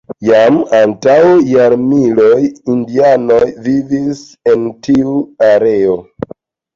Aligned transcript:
Jam 0.27 0.55
antaŭ 0.75 1.17
jarmiloj 1.49 2.39
indianoj 2.75 3.41
vivis 3.67 4.23
en 4.53 4.65
tiu 4.89 5.13
areo. 5.49 5.95